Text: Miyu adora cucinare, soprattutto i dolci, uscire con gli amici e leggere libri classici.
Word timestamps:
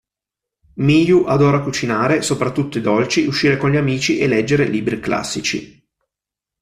Miyu 0.77 1.25
adora 1.27 1.61
cucinare, 1.61 2.23
soprattutto 2.23 2.79
i 2.79 2.81
dolci, 2.81 3.27
uscire 3.27 3.57
con 3.57 3.69
gli 3.69 3.75
amici 3.75 4.17
e 4.17 4.25
leggere 4.25 4.65
libri 4.65 4.99
classici. 4.99 5.79